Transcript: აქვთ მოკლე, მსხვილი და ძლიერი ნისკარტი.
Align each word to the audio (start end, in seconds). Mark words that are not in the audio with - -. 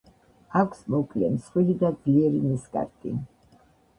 აქვთ 0.59 0.87
მოკლე, 0.93 1.27
მსხვილი 1.35 1.77
და 1.83 1.91
ძლიერი 1.99 2.41
ნისკარტი. 2.47 3.13